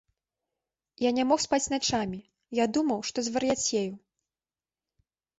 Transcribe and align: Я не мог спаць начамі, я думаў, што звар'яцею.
Я 1.01 1.09
не 1.17 1.25
мог 1.31 1.39
спаць 1.45 1.71
начамі, 1.73 2.19
я 2.59 2.65
думаў, 2.77 2.99
што 3.09 3.17
звар'яцею. 3.27 3.93